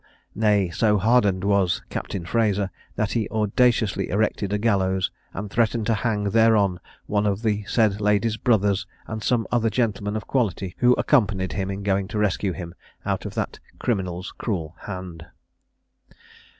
Nay, 0.33 0.71
so 0.71 0.97
hardened 0.97 1.43
was 1.43 1.83
Captain 1.91 2.25
Fraser, 2.25 2.71
that 2.95 3.11
he 3.11 3.29
audaciously 3.29 4.09
erected 4.09 4.51
a 4.51 4.57
gallows, 4.57 5.11
and 5.31 5.47
threatened 5.51 5.85
to 5.85 5.93
hang 5.93 6.31
thereon 6.31 6.79
one 7.05 7.27
of 7.27 7.43
the 7.43 7.63
said 7.67 8.01
lady's 8.01 8.35
brothers, 8.35 8.87
and 9.05 9.21
some 9.23 9.45
other 9.51 9.69
gentlemen 9.69 10.15
of 10.15 10.25
quality, 10.25 10.73
who 10.79 10.93
accompanied 10.93 11.53
him 11.53 11.69
in 11.69 11.83
going 11.83 12.07
to 12.07 12.17
rescue 12.17 12.53
him 12.53 12.73
out 13.05 13.27
of 13.27 13.35
that 13.35 13.59
criminal's 13.77 14.31
cruel 14.39 14.75
hand." 14.87 15.23